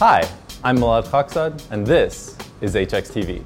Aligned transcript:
Hi, 0.00 0.26
I'm 0.64 0.78
Milad 0.78 1.04
Khakzad, 1.08 1.62
and 1.70 1.86
this 1.86 2.34
is 2.62 2.74
HXTV. 2.74 3.44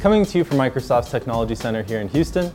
Coming 0.00 0.24
to 0.24 0.38
you 0.38 0.42
from 0.42 0.58
Microsoft's 0.58 1.08
Technology 1.08 1.54
Center 1.54 1.84
here 1.84 2.00
in 2.00 2.08
Houston, 2.08 2.52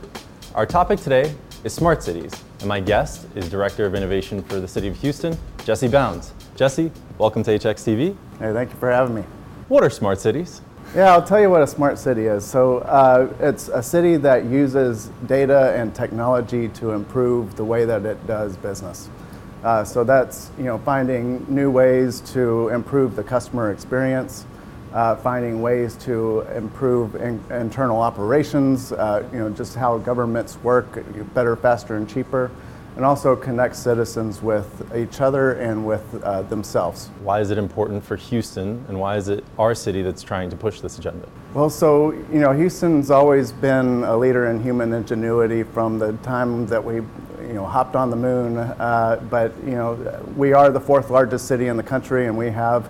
our 0.54 0.66
topic 0.66 1.00
today 1.00 1.34
is 1.64 1.72
smart 1.72 2.02
cities, 2.02 2.34
and 2.58 2.68
my 2.68 2.80
guest 2.80 3.26
is 3.34 3.48
Director 3.48 3.86
of 3.86 3.94
Innovation 3.94 4.42
for 4.42 4.60
the 4.60 4.68
City 4.68 4.88
of 4.88 4.96
Houston, 4.98 5.38
Jesse 5.64 5.88
Bounds. 5.88 6.34
Jesse, 6.54 6.92
welcome 7.16 7.42
to 7.44 7.58
HXTV. 7.58 8.14
Hey, 8.40 8.52
thank 8.52 8.68
you 8.68 8.76
for 8.76 8.90
having 8.90 9.14
me. 9.14 9.22
What 9.68 9.82
are 9.82 9.88
smart 9.88 10.20
cities? 10.20 10.60
Yeah, 10.94 11.14
I'll 11.14 11.24
tell 11.24 11.40
you 11.40 11.48
what 11.48 11.62
a 11.62 11.66
smart 11.66 11.98
city 11.98 12.26
is. 12.26 12.44
So 12.44 12.80
uh, 12.80 13.32
it's 13.40 13.68
a 13.68 13.82
city 13.82 14.18
that 14.18 14.44
uses 14.44 15.06
data 15.24 15.72
and 15.74 15.94
technology 15.94 16.68
to 16.68 16.90
improve 16.90 17.56
the 17.56 17.64
way 17.64 17.86
that 17.86 18.04
it 18.04 18.26
does 18.26 18.58
business. 18.58 19.08
Uh, 19.62 19.84
so 19.84 20.04
that's 20.04 20.50
you 20.56 20.64
know 20.64 20.78
finding 20.78 21.44
new 21.48 21.70
ways 21.70 22.20
to 22.20 22.68
improve 22.68 23.14
the 23.14 23.22
customer 23.22 23.70
experience, 23.70 24.46
uh, 24.94 25.14
finding 25.16 25.60
ways 25.60 25.96
to 25.96 26.40
improve 26.54 27.14
in, 27.16 27.42
internal 27.50 28.00
operations, 28.00 28.92
uh, 28.92 29.22
you 29.32 29.38
know 29.38 29.50
just 29.50 29.74
how 29.74 29.98
governments 29.98 30.56
work 30.62 31.04
better, 31.34 31.56
faster, 31.56 31.96
and 31.96 32.08
cheaper, 32.08 32.50
and 32.96 33.04
also 33.04 33.36
connect 33.36 33.76
citizens 33.76 34.40
with 34.40 34.90
each 34.96 35.20
other 35.20 35.52
and 35.52 35.86
with 35.86 36.22
uh, 36.24 36.40
themselves. 36.42 37.10
Why 37.22 37.40
is 37.40 37.50
it 37.50 37.58
important 37.58 38.02
for 38.02 38.16
Houston, 38.16 38.82
and 38.88 38.98
why 38.98 39.16
is 39.16 39.28
it 39.28 39.44
our 39.58 39.74
city 39.74 40.02
that's 40.02 40.22
trying 40.22 40.48
to 40.50 40.56
push 40.56 40.80
this 40.80 40.98
agenda? 40.98 41.28
Well, 41.52 41.68
so 41.68 42.12
you 42.12 42.40
know, 42.40 42.52
Houston's 42.52 43.10
always 43.10 43.52
been 43.52 44.04
a 44.04 44.16
leader 44.16 44.46
in 44.46 44.62
human 44.62 44.92
ingenuity 44.94 45.64
from 45.64 45.98
the 45.98 46.14
time 46.22 46.66
that 46.68 46.82
we, 46.82 47.02
you 47.50 47.56
know, 47.56 47.66
hopped 47.66 47.96
on 47.96 48.10
the 48.10 48.16
moon. 48.16 48.56
Uh, 48.56 49.20
but 49.28 49.52
you 49.64 49.72
know, 49.72 49.94
we 50.36 50.52
are 50.52 50.70
the 50.70 50.78
fourth 50.78 51.10
largest 51.10 51.48
city 51.48 51.66
in 51.66 51.76
the 51.76 51.82
country, 51.82 52.28
and 52.28 52.38
we 52.38 52.48
have 52.48 52.88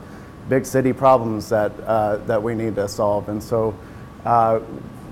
big 0.50 0.66
city 0.66 0.92
problems 0.92 1.48
that 1.48 1.72
uh, 1.80 2.18
that 2.26 2.42
we 2.42 2.54
need 2.54 2.74
to 2.74 2.86
solve. 2.86 3.30
And 3.30 3.42
so, 3.42 3.74
uh, 4.26 4.60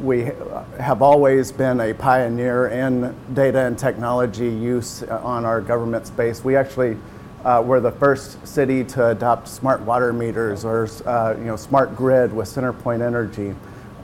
we 0.02 0.30
have 0.78 1.00
always 1.00 1.50
been 1.50 1.80
a 1.80 1.94
pioneer 1.94 2.69
in 2.69 3.16
data 3.32 3.60
and 3.60 3.78
technology 3.78 4.50
use 4.50 5.02
on 5.02 5.46
our 5.46 5.62
government 5.62 6.06
space. 6.06 6.44
We 6.44 6.54
actually 6.54 6.98
uh, 7.42 7.62
we're 7.64 7.80
the 7.80 7.92
first 7.92 8.46
city 8.46 8.84
to 8.84 9.08
adopt 9.08 9.48
smart 9.48 9.80
water 9.80 10.12
meters 10.12 10.62
or 10.66 10.91
uh, 11.06 11.34
you 11.38 11.46
know 11.46 11.56
smart 11.56 11.96
grid 11.96 12.34
with 12.34 12.48
CenterPoint 12.48 13.00
Energy. 13.00 13.54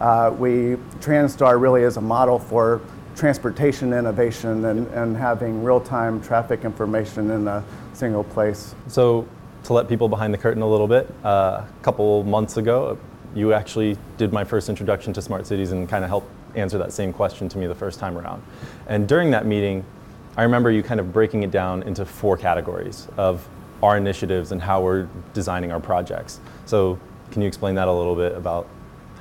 Uh, 0.00 0.34
we 0.38 0.76
Transtar 1.00 1.60
really 1.60 1.82
is 1.82 1.98
a 1.98 2.00
model 2.00 2.38
for 2.38 2.80
transportation 3.16 3.92
innovation 3.92 4.64
and, 4.64 4.86
and 4.88 5.16
having 5.16 5.62
real-time 5.62 6.20
traffic 6.20 6.64
information 6.64 7.30
in 7.30 7.46
a 7.46 7.64
single 7.92 8.24
place. 8.24 8.74
So, 8.88 9.26
to 9.64 9.72
let 9.72 9.88
people 9.88 10.08
behind 10.08 10.34
the 10.34 10.38
curtain 10.38 10.62
a 10.62 10.68
little 10.68 10.88
bit, 10.88 11.10
uh, 11.24 11.64
a 11.64 11.68
couple 11.82 12.22
months 12.24 12.58
ago, 12.58 12.98
you 13.34 13.52
actually 13.54 13.96
did 14.18 14.32
my 14.32 14.44
first 14.44 14.68
introduction 14.68 15.12
to 15.14 15.22
smart 15.22 15.46
cities 15.46 15.72
and 15.72 15.88
kind 15.88 16.04
of 16.04 16.10
helped 16.10 16.30
answer 16.54 16.78
that 16.78 16.92
same 16.92 17.12
question 17.12 17.48
to 17.48 17.58
me 17.58 17.66
the 17.66 17.74
first 17.74 17.98
time 17.98 18.16
around. 18.18 18.42
And 18.86 19.08
during 19.08 19.30
that 19.30 19.46
meeting, 19.46 19.84
I 20.36 20.42
remember 20.42 20.70
you 20.70 20.82
kind 20.82 21.00
of 21.00 21.12
breaking 21.12 21.42
it 21.44 21.50
down 21.50 21.82
into 21.84 22.04
four 22.04 22.36
categories 22.36 23.08
of 23.16 23.48
our 23.82 23.96
initiatives 23.96 24.52
and 24.52 24.60
how 24.60 24.82
we're 24.82 25.08
designing 25.32 25.72
our 25.72 25.80
projects. 25.80 26.40
So, 26.66 26.98
can 27.30 27.42
you 27.42 27.48
explain 27.48 27.74
that 27.76 27.88
a 27.88 27.92
little 27.92 28.14
bit 28.14 28.36
about 28.36 28.68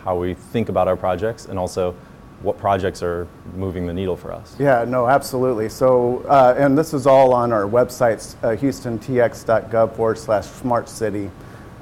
how 0.04 0.18
we 0.18 0.34
think 0.34 0.70
about 0.70 0.88
our 0.88 0.98
projects 0.98 1.46
and 1.46 1.58
also 1.58 1.96
what 2.44 2.58
projects 2.58 3.02
are 3.02 3.28
moving 3.56 3.88
the 3.88 3.94
needle 3.94 4.18
for 4.18 4.32
us? 4.32 4.56
Yeah, 4.60 4.86
no, 4.86 5.08
absolutely. 5.08 5.70
So, 5.70 6.20
uh, 6.28 6.56
and 6.58 6.78
this 6.78 6.94
is 6.94 7.08
all 7.08 7.34
on 7.34 7.52
our 7.54 7.64
websites, 7.64 8.36
uh, 8.44 8.56
houstontx.gov 8.56 9.96
forward 9.96 10.18
slash 10.18 10.46
smart 10.46 10.90
city. 10.90 11.32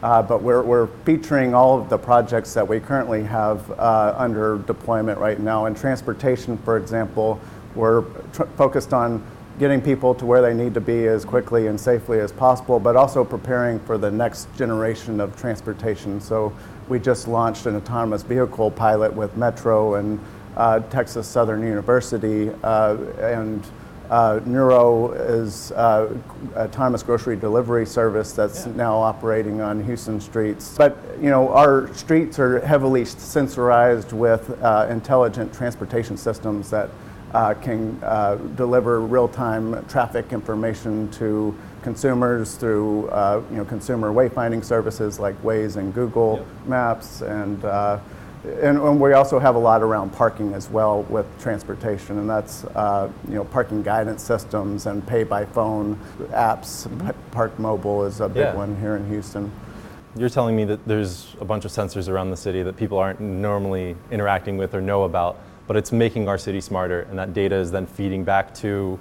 Uh, 0.03 0.21
but 0.21 0.41
we're, 0.41 0.63
we're 0.63 0.87
featuring 1.05 1.53
all 1.53 1.79
of 1.79 1.89
the 1.89 1.97
projects 1.97 2.53
that 2.53 2.67
we 2.67 2.79
currently 2.79 3.23
have 3.23 3.69
uh, 3.71 4.15
under 4.17 4.57
deployment 4.59 5.19
right 5.19 5.39
now. 5.39 5.65
In 5.65 5.75
transportation, 5.75 6.57
for 6.59 6.77
example, 6.77 7.39
we're 7.75 8.01
tr- 8.33 8.43
focused 8.57 8.93
on 8.93 9.23
getting 9.59 9.79
people 9.79 10.15
to 10.15 10.25
where 10.25 10.41
they 10.41 10.55
need 10.55 10.73
to 10.73 10.81
be 10.81 11.05
as 11.07 11.23
quickly 11.23 11.67
and 11.67 11.79
safely 11.79 12.19
as 12.19 12.31
possible, 12.31 12.79
but 12.79 12.95
also 12.95 13.23
preparing 13.23 13.79
for 13.81 13.97
the 13.97 14.09
next 14.09 14.47
generation 14.55 15.19
of 15.19 15.39
transportation. 15.39 16.19
So 16.19 16.51
we 16.89 16.99
just 16.99 17.27
launched 17.27 17.67
an 17.67 17.75
autonomous 17.75 18.23
vehicle 18.23 18.71
pilot 18.71 19.13
with 19.13 19.37
Metro 19.37 19.95
and 19.95 20.19
Texas 20.89 21.27
Southern 21.27 21.63
University, 21.63 22.51
uh, 22.63 22.97
and 23.19 23.65
uh, 24.11 24.41
Nuro 24.45 25.11
is 25.13 25.71
uh, 25.71 26.13
autonomous 26.57 27.01
grocery 27.01 27.37
delivery 27.37 27.85
service 27.85 28.33
that's 28.33 28.65
yeah. 28.65 28.73
now 28.73 28.97
operating 28.97 29.61
on 29.61 29.81
Houston 29.85 30.19
streets. 30.19 30.75
But 30.77 30.97
you 31.21 31.29
know, 31.29 31.49
our 31.53 31.91
streets 31.93 32.37
are 32.37 32.59
heavily 32.59 33.03
sensorized 33.03 34.11
with 34.11 34.61
uh, 34.61 34.87
intelligent 34.89 35.53
transportation 35.53 36.17
systems 36.17 36.69
that 36.71 36.89
uh, 37.33 37.53
can 37.53 37.97
uh, 38.03 38.35
deliver 38.55 38.99
real-time 38.99 39.85
traffic 39.85 40.33
information 40.33 41.09
to 41.11 41.57
consumers 41.81 42.55
through 42.55 43.07
uh, 43.09 43.41
you 43.49 43.55
know 43.57 43.65
consumer 43.65 44.11
wayfinding 44.11 44.63
services 44.63 45.19
like 45.19 45.41
Waze 45.41 45.77
and 45.77 45.93
Google 45.93 46.37
yep. 46.37 46.67
Maps 46.67 47.21
and, 47.21 47.63
uh, 47.63 47.99
and, 48.43 48.77
and 48.77 48.99
we 48.99 49.13
also 49.13 49.39
have 49.39 49.55
a 49.55 49.59
lot 49.59 49.81
around 49.81 50.11
parking 50.11 50.53
as 50.53 50.69
well 50.69 51.03
with 51.03 51.25
transportation 51.39 52.17
and 52.17 52.29
that's 52.29 52.63
uh, 52.65 53.09
you 53.27 53.35
know 53.35 53.45
parking 53.45 53.83
guidance 53.83 54.23
systems 54.23 54.85
and 54.85 55.05
pay 55.07 55.23
by 55.23 55.45
phone 55.45 55.95
apps. 56.29 56.87
Mm-hmm. 56.87 57.09
Park 57.31 57.57
Mobile 57.59 58.05
is 58.05 58.19
a 58.19 58.27
big 58.27 58.37
yeah. 58.37 58.55
one 58.55 58.75
here 58.79 58.95
in 58.95 59.07
Houston. 59.07 59.51
You're 60.15 60.29
telling 60.29 60.55
me 60.55 60.65
that 60.65 60.85
there's 60.85 61.35
a 61.39 61.45
bunch 61.45 61.63
of 61.63 61.71
sensors 61.71 62.09
around 62.09 62.31
the 62.31 62.37
city 62.37 62.63
that 62.63 62.75
people 62.75 62.97
aren't 62.97 63.21
normally 63.21 63.95
interacting 64.11 64.57
with 64.57 64.75
or 64.75 64.81
know 64.81 65.03
about 65.03 65.37
but 65.71 65.77
it's 65.77 65.93
making 65.93 66.27
our 66.27 66.37
city 66.37 66.59
smarter, 66.59 67.03
and 67.09 67.17
that 67.17 67.33
data 67.33 67.55
is 67.55 67.71
then 67.71 67.85
feeding 67.85 68.25
back 68.25 68.53
to 68.53 68.99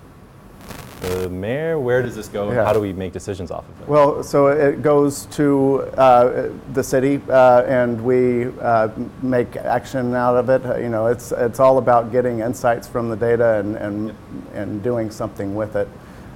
the 1.01 1.29
mayor. 1.29 1.79
Where 1.79 2.03
does 2.03 2.15
this 2.15 2.29
go, 2.29 2.53
yeah. 2.53 2.65
how 2.65 2.73
do 2.73 2.81
we 2.81 2.93
make 2.93 3.13
decisions 3.13 3.51
off 3.51 3.69
of 3.69 3.81
it? 3.81 3.89
Well, 3.89 4.23
so 4.23 4.49
it 4.49 4.83
goes 4.83 5.27
to 5.27 5.83
uh, 5.97 6.51
the 6.73 6.83
city, 6.83 7.21
uh, 7.29 7.63
and 7.63 8.03
we 8.05 8.47
uh, 8.61 8.89
make 9.23 9.57
action 9.57 10.15
out 10.15 10.37
of 10.37 10.49
it. 10.51 10.83
You 10.83 10.89
know, 10.89 11.07
it's 11.07 11.33
it's 11.33 11.61
all 11.61 11.79
about 11.79 12.13
getting 12.13 12.41
insights 12.41 12.87
from 12.87 13.09
the 13.09 13.17
data 13.17 13.59
and 13.59 13.77
and, 13.77 14.07
yep. 14.09 14.17
and 14.55 14.83
doing 14.83 15.11
something 15.11 15.55
with 15.55 15.77
it. 15.77 15.89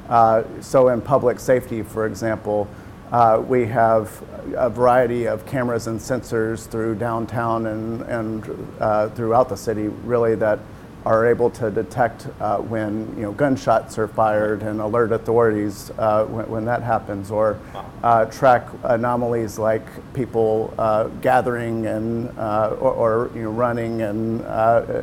Uh, 0.08 0.42
so 0.60 0.88
in 0.88 1.00
public 1.00 1.38
safety, 1.38 1.82
for 1.82 2.06
example. 2.06 2.68
Uh, 3.12 3.38
we 3.46 3.64
have 3.64 4.24
a 4.56 4.68
variety 4.68 5.28
of 5.28 5.46
cameras 5.46 5.86
and 5.86 6.00
sensors 6.00 6.66
through 6.66 6.96
downtown 6.96 7.66
and, 7.66 8.00
and 8.02 8.74
uh, 8.80 9.08
throughout 9.10 9.48
the 9.48 9.56
city, 9.56 9.86
really, 9.86 10.34
that 10.34 10.58
are 11.04 11.26
able 11.26 11.50
to 11.50 11.70
detect 11.70 12.28
uh, 12.40 12.58
when 12.58 13.06
you 13.16 13.22
know 13.22 13.32
gunshots 13.32 13.98
are 13.98 14.08
fired 14.08 14.62
and 14.62 14.80
alert 14.80 15.12
authorities 15.12 15.90
uh, 15.98 16.24
when, 16.24 16.48
when, 16.48 16.64
that 16.64 16.82
happens, 16.82 17.30
or 17.30 17.58
uh, 18.02 18.24
track 18.26 18.66
anomalies 18.84 19.58
like 19.58 19.84
people 20.14 20.72
uh, 20.78 21.04
gathering 21.20 21.86
and 21.86 22.28
or, 22.38 23.28
or, 23.28 23.30
you 23.34 23.42
know 23.42 23.50
running 23.50 24.02
and 24.02 24.40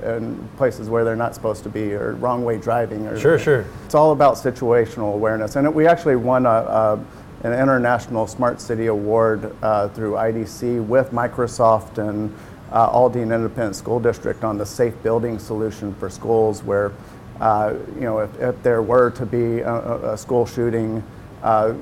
in 0.04 0.50
places 0.58 0.90
where 0.90 1.04
they're 1.04 1.16
not 1.16 1.36
supposed 1.36 1.64
to 1.64 1.70
be, 1.70 1.94
or 1.94 2.14
wrong 2.16 2.44
way 2.44 2.58
driving. 2.58 3.06
Or, 3.06 3.20
sure, 3.20 3.38
sure. 3.38 3.66
It's 3.86 3.96
all 3.96 4.12
about 4.12 4.36
situational 4.36 5.14
awareness, 5.14 5.56
and 5.56 5.74
we 5.74 5.86
actually 5.86 6.16
won 6.16 6.46
a, 6.46 6.50
a 6.50 7.06
an 7.44 7.54
international 7.54 8.28
Smart 8.28 8.62
City 8.62 8.88
Award 8.88 9.56
uh, 9.64 9.88
through 9.90 10.14
IDC 10.14 10.86
with 10.86 11.12
Microsoft 11.12 11.98
and 11.98 12.36
uh, 12.72 12.90
Aldine 12.90 13.34
Independent 13.34 13.76
School 13.76 14.00
District 14.00 14.44
on 14.44 14.58
the 14.58 14.66
safe 14.66 14.94
building 15.04 15.40
solution 15.40 15.94
for 15.96 16.10
schools 16.10 16.64
where, 16.64 16.92
uh, 17.40 17.74
you 17.96 18.02
know, 18.02 18.20
if, 18.20 18.40
if, 18.40 18.64
there 18.64 18.82
were 18.82 19.10
to 19.12 19.26
be 19.26 19.60
a, 19.60 20.14
a 20.14 20.18
school 20.18 20.46
shooting, 20.46 21.04
uh, 21.44 21.74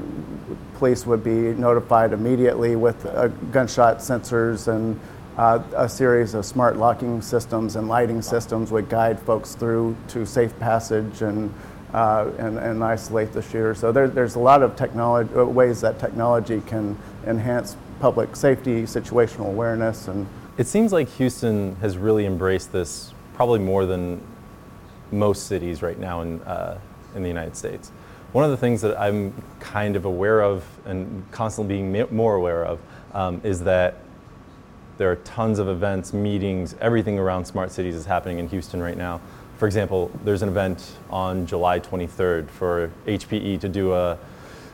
police 0.76 1.06
would 1.06 1.24
be 1.24 1.54
notified 1.54 2.14
immediately 2.14 2.76
with 2.76 3.06
uh, 3.06 3.28
gunshot 3.52 3.98
sensors 4.00 4.68
and 4.68 5.00
uh, 5.38 5.62
a 5.76 5.88
series 5.88 6.34
of 6.34 6.46
smart 6.46 6.78
locking 6.78 7.22
systems 7.22 7.76
and 7.76 7.88
lighting 7.88 8.22
systems 8.22 8.72
would 8.72 8.90
guide 8.90 9.20
folks 9.20 9.56
through 9.56 9.96
to 10.08 10.26
safe 10.26 10.58
passage 10.60 11.22
and 11.22 11.54
uh, 11.94 12.30
and, 12.38 12.60
and, 12.60 12.84
isolate 12.84 13.34
the 13.34 13.42
shooter. 13.42 13.74
So 13.74 13.92
there, 13.92 14.08
there's 14.08 14.36
a 14.36 14.40
lot 14.40 14.62
of 14.62 14.76
technology, 14.76 15.34
ways 15.34 15.82
that 15.82 15.98
technology 15.98 16.62
can 16.68 16.96
enhance 17.26 17.76
public 18.00 18.36
safety, 18.36 18.84
situational 18.84 19.48
awareness, 19.48 20.08
and 20.08 20.28
it 20.60 20.68
seems 20.68 20.94
like 20.94 21.10
Houston 21.14 21.76
has 21.78 21.98
really 21.98 22.28
embraced 22.28 22.72
this 22.72 23.14
probably 23.34 23.60
more 23.60 23.88
than 23.88 24.22
most 25.12 25.48
cities 25.48 25.82
right 25.82 25.98
now 25.98 26.22
in 26.22 26.40
uh, 26.42 26.80
in 27.16 27.24
the 27.24 27.28
United 27.28 27.58
States. 27.58 27.92
One 28.34 28.44
of 28.46 28.52
the 28.52 28.58
things 28.58 28.82
that 28.82 29.00
I'm 29.00 29.34
kind 29.60 29.96
of 29.96 30.06
aware 30.06 30.42
of 30.42 30.64
and 30.86 31.26
constantly 31.32 31.82
being 31.82 32.16
more 32.16 32.36
aware 32.36 32.64
of 32.64 32.80
um, 33.14 33.42
is 33.44 33.62
that 33.62 33.96
there 35.00 35.10
are 35.10 35.16
tons 35.16 35.58
of 35.58 35.68
events, 35.68 36.14
meetings, 36.14 36.76
everything 36.80 37.18
around 37.18 37.46
smart 37.46 37.72
cities 37.72 37.96
is 37.96 38.06
happening 38.06 38.38
in 38.38 38.48
Houston 38.50 38.80
right 38.84 38.98
now 38.98 39.20
for 39.60 39.66
example, 39.66 40.10
there's 40.24 40.42
an 40.42 40.48
event 40.48 40.96
on 41.10 41.46
July 41.46 41.82
23rd 41.82 42.50
for 42.50 42.90
HPE 43.06 43.60
to 43.60 43.68
do 43.68 43.94
a 43.94 44.18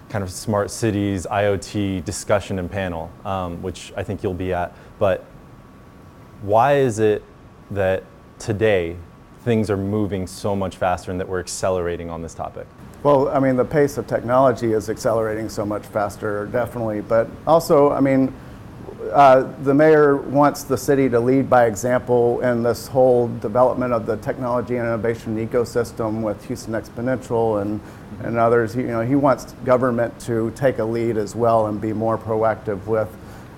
kind 0.09 0.23
of 0.23 0.29
smart 0.29 0.69
cities, 0.69 1.25
IoT 1.25 2.05
discussion 2.05 2.59
and 2.59 2.69
panel, 2.69 3.11
um, 3.25 3.63
which 3.63 3.91
I 3.97 4.03
think 4.03 4.21
you'll 4.21 4.35
be 4.35 4.53
at. 4.53 4.75
But 4.99 5.25
why 6.45 6.75
is 6.75 6.99
it 6.99 7.23
that 7.71 8.03
today 8.39 8.95
things 9.43 9.69
are 9.69 9.77
moving 9.77 10.27
so 10.27 10.55
much 10.55 10.77
faster 10.77 11.11
and 11.11 11.19
that 11.19 11.27
we're 11.27 11.39
accelerating 11.39 12.09
on 12.09 12.21
this 12.21 12.33
topic? 12.33 12.67
Well, 13.03 13.29
I 13.29 13.39
mean, 13.39 13.55
the 13.55 13.65
pace 13.65 13.97
of 13.97 14.07
technology 14.07 14.73
is 14.73 14.89
accelerating 14.89 15.49
so 15.49 15.65
much 15.65 15.85
faster, 15.85 16.47
definitely. 16.47 17.01
But 17.01 17.29
also, 17.45 17.91
I 17.91 17.99
mean, 17.99 18.33
uh, 19.11 19.51
the 19.61 19.73
mayor 19.73 20.17
wants 20.17 20.63
the 20.63 20.77
city 20.77 21.07
to 21.09 21.19
lead 21.19 21.47
by 21.47 21.65
example 21.65 22.41
in 22.41 22.63
this 22.63 22.87
whole 22.87 23.27
development 23.39 23.93
of 23.93 24.07
the 24.07 24.17
technology 24.17 24.77
and 24.77 24.87
innovation 24.87 25.37
ecosystem 25.47 26.21
with 26.21 26.43
Houston 26.45 26.73
Exponential 26.73 27.61
and, 27.61 27.79
and 28.23 28.37
others. 28.37 28.73
He, 28.73 28.81
you 28.81 28.87
know, 28.87 29.01
he 29.01 29.15
wants 29.15 29.53
government 29.63 30.19
to 30.21 30.51
take 30.55 30.79
a 30.79 30.83
lead 30.83 31.17
as 31.17 31.35
well 31.35 31.67
and 31.67 31.79
be 31.79 31.93
more 31.93 32.17
proactive 32.17 32.85
with 32.87 33.15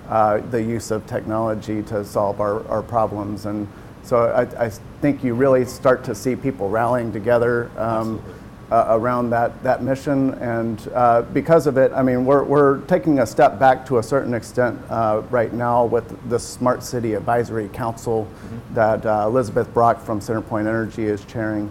uh, 0.08 0.38
the 0.50 0.62
use 0.62 0.90
of 0.90 1.06
technology 1.06 1.82
to 1.84 2.04
solve 2.04 2.40
our, 2.40 2.66
our 2.68 2.82
problems. 2.82 3.46
And 3.46 3.68
so 4.02 4.26
I, 4.30 4.66
I 4.66 4.70
think 5.00 5.22
you 5.22 5.34
really 5.34 5.64
start 5.64 6.04
to 6.04 6.14
see 6.14 6.34
people 6.36 6.68
rallying 6.68 7.12
together. 7.12 7.70
Um, 7.76 8.22
uh, 8.70 8.86
around 8.90 9.30
that, 9.30 9.62
that 9.62 9.82
mission. 9.82 10.34
And 10.34 10.90
uh, 10.94 11.22
because 11.22 11.66
of 11.66 11.78
it, 11.78 11.92
I 11.92 12.02
mean, 12.02 12.24
we're, 12.24 12.44
we're 12.44 12.80
taking 12.82 13.20
a 13.20 13.26
step 13.26 13.58
back 13.58 13.86
to 13.86 13.98
a 13.98 14.02
certain 14.02 14.34
extent 14.34 14.78
uh, 14.90 15.22
right 15.30 15.52
now 15.52 15.84
with 15.86 16.28
the 16.28 16.38
Smart 16.38 16.82
City 16.82 17.14
Advisory 17.14 17.68
Council 17.68 18.26
mm-hmm. 18.26 18.74
that 18.74 19.06
uh, 19.06 19.24
Elizabeth 19.26 19.72
Brock 19.72 20.00
from 20.00 20.20
CenterPoint 20.20 20.66
Energy 20.66 21.04
is 21.04 21.24
chairing. 21.24 21.70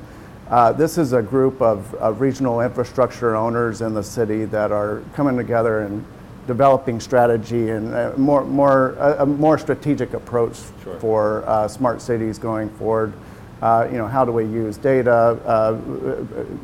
Uh, 0.50 0.72
this 0.72 0.98
is 0.98 1.13
a 1.13 1.22
group 1.22 1.62
of, 1.62 1.94
of, 1.95 2.22
regional 2.22 2.62
infrastructure 2.62 3.36
owners 3.36 3.81
in 3.81 3.94
the 3.94 4.04
city 4.04 4.45
that 4.45 4.72
are 4.72 5.04
coming 5.13 5.36
together 5.36 5.81
and 5.81 6.06
developing 6.48 7.00
strategy 7.00 7.70
and 7.70 7.94
a 7.94 8.18
more, 8.18 8.44
more, 8.46 8.94
a, 9.00 9.24
a 9.24 9.26
more 9.26 9.58
strategic 9.58 10.14
approach 10.14 10.58
sure. 10.84 11.00
for 11.00 11.44
uh, 11.48 11.68
smart 11.68 12.02
cities 12.02 12.40
going 12.40 12.70
forward. 12.72 13.14
Uh, 13.62 13.88
you 13.92 13.98
know, 13.98 14.08
how 14.08 14.24
do 14.24 14.32
we 14.32 14.46
use 14.46 14.78
data, 14.78 15.12
uh, 15.12 15.78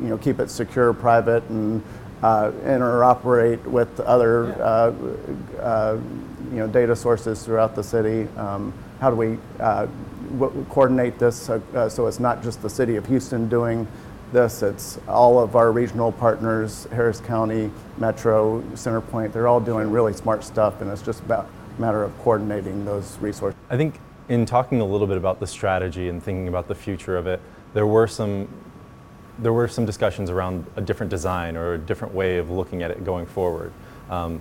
you 0.00 0.08
know, 0.08 0.16
keep 0.18 0.40
it 0.40 0.48
secure, 0.48 0.92
private, 0.92 1.42
and 1.50 1.82
uh, 2.22 2.50
interoperate 2.64 3.62
with 3.64 4.00
other, 4.00 4.54
uh, 4.62 4.92
uh, 5.60 5.98
you 6.50 6.56
know, 6.56 6.66
data 6.66 6.96
sources 6.96 7.44
throughout 7.44 7.74
the 7.74 7.82
city. 7.82 8.28
Um, 8.36 8.72
how 9.00 9.10
do 9.10 9.16
we 9.16 9.38
uh, 9.60 9.86
w- 10.38 10.64
coordinate 10.70 11.18
this 11.18 11.36
so 11.36 12.06
it's 12.06 12.20
not 12.20 12.42
just 12.42 12.62
the 12.62 12.70
city 12.70 12.96
of 12.96 13.06
Houston 13.06 13.48
doing 13.48 13.86
this, 14.34 14.62
it's 14.62 14.98
all 15.08 15.38
of 15.38 15.56
our 15.56 15.72
regional 15.72 16.12
partners, 16.12 16.86
Harris 16.92 17.20
County, 17.20 17.70
Metro, 17.96 18.60
CenterPoint, 18.74 19.32
they're 19.32 19.48
all 19.48 19.60
doing 19.60 19.90
really 19.90 20.12
smart 20.12 20.44
stuff, 20.44 20.82
and 20.82 20.90
it's 20.90 21.00
just 21.00 21.20
about 21.20 21.48
a 21.78 21.80
matter 21.80 22.02
of 22.02 22.16
coordinating 22.18 22.84
those 22.84 23.16
resources. 23.18 23.58
I 23.70 23.78
think 23.78 23.98
in 24.28 24.44
talking 24.44 24.80
a 24.80 24.84
little 24.84 25.06
bit 25.06 25.16
about 25.16 25.40
the 25.40 25.46
strategy 25.46 26.08
and 26.08 26.22
thinking 26.22 26.48
about 26.48 26.68
the 26.68 26.74
future 26.74 27.16
of 27.16 27.26
it, 27.26 27.40
there 27.72 27.86
were 27.86 28.06
some 28.06 28.48
there 29.36 29.52
were 29.52 29.66
some 29.66 29.84
discussions 29.84 30.30
around 30.30 30.64
a 30.76 30.80
different 30.80 31.10
design 31.10 31.56
or 31.56 31.74
a 31.74 31.78
different 31.78 32.14
way 32.14 32.38
of 32.38 32.50
looking 32.50 32.84
at 32.84 32.92
it 32.92 33.04
going 33.04 33.26
forward. 33.26 33.72
Um, 34.08 34.40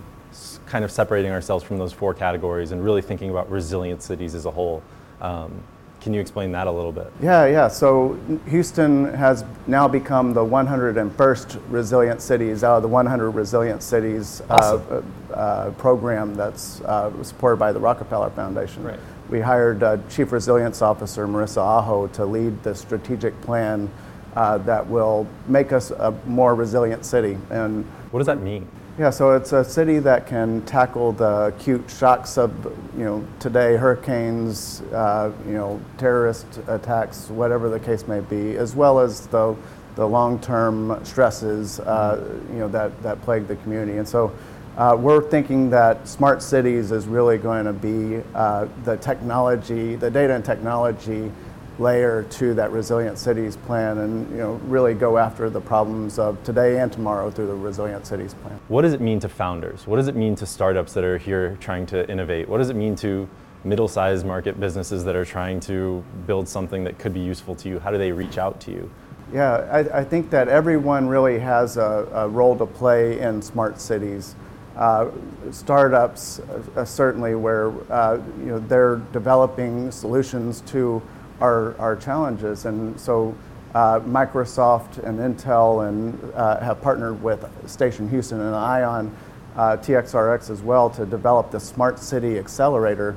kind 0.67 0.85
of 0.85 0.91
separating 0.91 1.31
ourselves 1.31 1.63
from 1.63 1.79
those 1.79 1.91
four 1.91 2.13
categories 2.13 2.71
and 2.71 2.83
really 2.83 3.01
thinking 3.01 3.31
about 3.31 3.49
resilient 3.49 4.03
cities 4.03 4.35
as 4.35 4.45
a 4.45 4.51
whole. 4.51 4.83
Um, 5.19 5.63
can 6.03 6.13
you 6.13 6.19
explain 6.19 6.51
that 6.51 6.67
a 6.67 6.71
little 6.71 6.91
bit? 6.91 7.11
Yeah, 7.21 7.45
yeah. 7.45 7.69
So 7.69 8.19
Houston 8.47 9.05
has 9.13 9.45
now 9.67 9.87
become 9.87 10.33
the 10.33 10.43
101st 10.43 11.61
resilient 11.69 12.21
cities 12.21 12.63
out 12.63 12.75
of 12.75 12.81
the 12.83 12.89
100 12.89 13.31
resilient 13.31 13.81
cities 13.81 14.41
uh, 14.49 14.53
awesome. 14.53 15.13
uh, 15.31 15.33
uh, 15.33 15.71
program 15.71 16.35
that's 16.35 16.81
uh, 16.81 17.23
supported 17.23 17.57
by 17.57 17.71
the 17.71 17.79
Rockefeller 17.79 18.29
Foundation. 18.31 18.83
Right 18.83 18.99
we 19.29 19.39
hired 19.39 19.81
uh, 19.81 19.97
Chief 20.09 20.31
Resilience 20.31 20.81
Officer 20.81 21.27
Marissa 21.27 21.57
Aho 21.57 22.07
to 22.07 22.25
lead 22.25 22.61
the 22.61 22.75
strategic 22.75 23.39
plan 23.41 23.89
uh, 24.35 24.57
that 24.59 24.85
will 24.87 25.27
make 25.47 25.71
us 25.71 25.91
a 25.91 26.11
more 26.25 26.55
resilient 26.55 27.05
city. 27.05 27.37
And 27.49 27.85
what 28.11 28.19
does 28.19 28.27
that 28.27 28.41
mean? 28.41 28.67
Yeah, 28.95 29.09
so 29.09 29.31
it's 29.31 29.53
a 29.53 29.63
city 29.63 29.97
that 29.97 30.27
can 30.27 30.61
tackle 30.67 31.13
the 31.13 31.47
acute 31.47 31.89
shocks 31.89 32.37
of, 32.37 32.53
you 32.95 33.03
know, 33.03 33.25
today, 33.39 33.75
hurricanes, 33.75 34.81
uh, 34.93 35.31
you 35.47 35.53
know, 35.53 35.81
terrorist 35.97 36.45
attacks, 36.67 37.27
whatever 37.29 37.69
the 37.69 37.79
case 37.79 38.07
may 38.07 38.19
be, 38.19 38.55
as 38.55 38.75
well 38.75 38.99
as 38.99 39.25
the, 39.25 39.55
the 39.95 40.07
long-term 40.07 41.03
stresses, 41.03 41.79
uh, 41.79 42.39
you 42.51 42.59
know, 42.59 42.67
that, 42.67 43.01
that 43.01 43.19
plague 43.23 43.47
the 43.47 43.55
community. 43.55 43.97
And 43.97 44.07
so 44.07 44.31
uh, 44.77 44.95
we're 44.99 45.27
thinking 45.27 45.71
that 45.71 46.07
smart 46.07 46.43
cities 46.43 46.91
is 46.91 47.07
really 47.07 47.39
going 47.39 47.65
to 47.65 47.73
be 47.73 48.21
uh, 48.35 48.67
the 48.83 48.97
technology, 48.97 49.95
the 49.95 50.11
data 50.11 50.35
and 50.35 50.45
technology 50.45 51.31
layer 51.79 52.23
to 52.23 52.53
that 52.53 52.71
resilient 52.71 53.17
cities 53.17 53.55
plan 53.57 53.97
and 53.99 54.29
you 54.31 54.37
know 54.37 54.53
really 54.65 54.93
go 54.93 55.17
after 55.17 55.49
the 55.49 55.61
problems 55.61 56.19
of 56.19 56.41
today 56.43 56.79
and 56.79 56.91
tomorrow 56.91 57.31
through 57.31 57.47
the 57.47 57.55
resilient 57.55 58.05
cities 58.05 58.33
plan. 58.35 58.59
What 58.67 58.83
does 58.83 58.93
it 58.93 59.01
mean 59.01 59.19
to 59.21 59.29
founders? 59.29 59.87
What 59.87 59.97
does 59.97 60.07
it 60.07 60.15
mean 60.15 60.35
to 60.35 60.45
startups 60.45 60.93
that 60.93 61.03
are 61.03 61.17
here 61.17 61.57
trying 61.59 61.85
to 61.87 62.09
innovate? 62.09 62.47
What 62.47 62.59
does 62.59 62.69
it 62.69 62.75
mean 62.75 62.95
to 62.97 63.27
middle-sized 63.63 64.25
market 64.25 64.59
businesses 64.59 65.03
that 65.05 65.15
are 65.15 65.25
trying 65.25 65.59
to 65.61 66.03
build 66.27 66.47
something 66.47 66.83
that 66.83 66.99
could 66.99 67.13
be 67.13 67.21
useful 67.21 67.55
to 67.55 67.69
you? 67.69 67.79
How 67.79 67.91
do 67.91 67.97
they 67.97 68.11
reach 68.11 68.37
out 68.37 68.59
to 68.61 68.71
you? 68.71 68.91
Yeah, 69.31 69.67
I, 69.71 69.99
I 69.99 70.03
think 70.03 70.29
that 70.29 70.47
everyone 70.47 71.07
really 71.07 71.39
has 71.39 71.77
a, 71.77 72.07
a 72.13 72.27
role 72.27 72.57
to 72.57 72.65
play 72.65 73.19
in 73.19 73.41
smart 73.41 73.79
cities 73.79 74.35
uh, 74.75 75.09
startups 75.51 76.39
uh, 76.39 76.83
certainly 76.83 77.35
where 77.35 77.71
uh, 77.91 78.19
you 78.39 78.45
know 78.45 78.59
they're 78.59 78.97
developing 79.11 79.91
solutions 79.91 80.61
to 80.61 81.01
our, 81.43 81.77
our 81.77 81.95
challenges. 81.95 82.65
And 82.65 82.97
so 82.99 83.35
uh, 83.75 83.99
Microsoft 83.99 85.03
and 85.03 85.19
Intel 85.19 85.87
and 85.87 86.33
uh, 86.33 86.59
have 86.61 86.81
partnered 86.81 87.21
with 87.21 87.45
Station 87.69 88.09
Houston 88.09 88.39
and 88.39 88.55
ION 88.55 89.15
uh, 89.55 89.77
TXRX 89.77 90.49
as 90.49 90.61
well 90.61 90.89
to 90.91 91.05
develop 91.05 91.51
the 91.51 91.59
Smart 91.59 91.99
City 91.99 92.39
Accelerator 92.39 93.15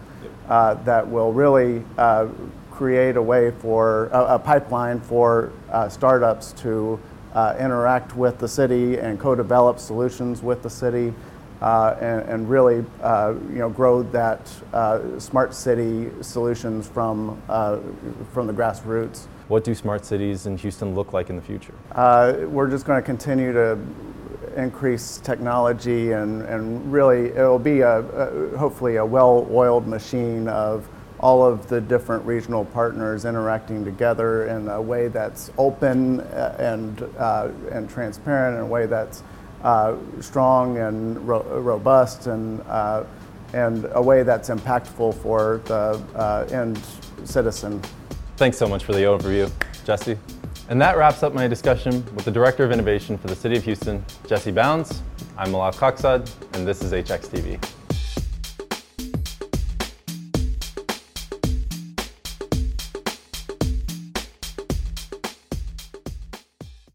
that 0.48 1.06
will 1.08 1.32
really 1.32 1.82
create 2.70 3.16
a 3.16 3.22
way 3.22 3.52
for 3.52 4.06
a, 4.06 4.34
a 4.34 4.38
pipeline 4.38 5.00
for 5.00 5.52
startups 5.88 6.52
to 6.52 7.00
interact 7.58 8.16
with 8.16 8.38
the 8.38 8.48
city 8.48 8.98
and 8.98 9.20
co-develop 9.20 9.78
solutions 9.78 10.42
with 10.42 10.62
the 10.62 10.70
city 10.70 11.14
uh, 11.60 11.96
and, 12.00 12.28
and, 12.28 12.50
really 12.50 12.84
uh, 13.02 13.34
you 13.48 13.58
know, 13.58 13.70
grow 13.70 14.02
that 14.02 14.52
uh, 14.72 15.18
smart 15.18 15.54
city 15.54 16.10
solutions 16.20 16.86
from, 16.86 17.40
uh, 17.48 17.78
from 18.32 18.46
the 18.46 18.52
grassroots. 18.52 19.26
What 19.48 19.64
do 19.64 19.74
smart 19.74 20.04
cities 20.04 20.46
in 20.46 20.58
Houston 20.58 20.94
look 20.94 21.12
like 21.12 21.30
in 21.30 21.36
the 21.36 21.42
future? 21.42 21.74
Uh, 21.92 22.34
we're 22.48 22.68
just 22.68 22.84
going 22.84 23.00
to 23.00 23.06
continue 23.06 23.52
to 23.52 23.78
increase 24.56 25.18
technology 25.18 26.12
and, 26.12 26.42
and 26.42 26.90
really 26.90 27.26
it'll 27.26 27.58
be 27.58 27.80
a, 27.80 27.98
a 28.00 28.56
hopefully 28.56 28.96
a 28.96 29.04
well-oiled 29.04 29.86
machine 29.86 30.48
of 30.48 30.88
all 31.20 31.44
of 31.44 31.66
the 31.68 31.80
different 31.80 32.24
regional 32.26 32.64
partners 32.64 33.24
interacting 33.24 33.84
together 33.84 34.46
in 34.48 34.68
a 34.68 34.80
way 34.80 35.08
that's 35.08 35.50
open 35.56 36.20
uh, 36.20 36.56
and, 36.58 37.00
and 37.72 37.88
transparent 37.88 38.56
in 38.56 38.62
a 38.62 38.66
way 38.66 38.86
that's 38.86 39.22
uh, 39.66 39.96
strong 40.20 40.78
and 40.78 41.18
ro- 41.26 41.42
robust 41.60 42.28
and, 42.28 42.60
uh, 42.68 43.02
and 43.52 43.88
a 43.94 44.00
way 44.00 44.22
that's 44.22 44.48
impactful 44.48 45.12
for 45.14 45.60
the 45.64 46.00
uh, 46.14 46.46
end 46.52 46.80
citizen. 47.24 47.82
Thanks 48.36 48.56
so 48.56 48.68
much 48.68 48.84
for 48.84 48.92
the 48.92 49.00
overview, 49.00 49.50
Jesse. 49.84 50.16
And 50.68 50.80
that 50.80 50.96
wraps 50.96 51.24
up 51.24 51.34
my 51.34 51.48
discussion 51.48 52.04
with 52.14 52.24
the 52.24 52.30
Director 52.30 52.62
of 52.64 52.70
Innovation 52.70 53.18
for 53.18 53.26
the 53.26 53.36
City 53.36 53.56
of 53.56 53.64
Houston, 53.64 54.04
Jesse 54.28 54.52
Bounds. 54.52 55.02
I'm 55.36 55.48
Milad 55.48 55.74
Khakzad, 55.74 56.30
and 56.54 56.66
this 56.66 56.82
is 56.82 56.92
HXTV. 56.92 57.75